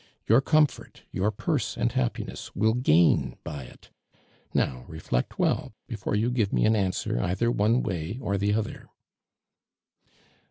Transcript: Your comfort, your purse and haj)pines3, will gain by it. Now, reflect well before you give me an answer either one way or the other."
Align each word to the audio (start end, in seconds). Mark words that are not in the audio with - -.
Your 0.27 0.41
comfort, 0.41 1.03
your 1.11 1.29
purse 1.29 1.77
and 1.77 1.91
haj)pines3, 1.91 2.55
will 2.55 2.73
gain 2.73 3.37
by 3.43 3.65
it. 3.65 3.91
Now, 4.51 4.83
reflect 4.87 5.37
well 5.37 5.73
before 5.85 6.15
you 6.15 6.31
give 6.31 6.51
me 6.51 6.65
an 6.65 6.75
answer 6.75 7.21
either 7.21 7.51
one 7.51 7.83
way 7.83 8.17
or 8.19 8.39
the 8.39 8.55
other." 8.55 8.89